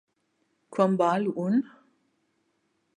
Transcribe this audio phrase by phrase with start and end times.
[0.77, 1.61] Quant val un??